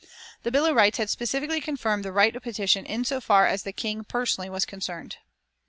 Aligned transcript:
The 0.41 0.49
Bill 0.49 0.65
of 0.65 0.75
Rights 0.75 0.97
had 0.97 1.11
specially 1.11 1.61
confirmed 1.61 2.03
the 2.03 2.11
right 2.11 2.35
of 2.35 2.41
petition 2.41 2.87
in 2.87 3.05
so 3.05 3.21
far 3.21 3.45
as 3.45 3.61
the 3.61 3.71
King 3.71 4.03
personally 4.03 4.49
was 4.49 4.65
concerned. 4.65 5.17